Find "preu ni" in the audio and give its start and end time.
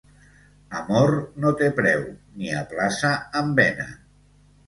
1.81-2.49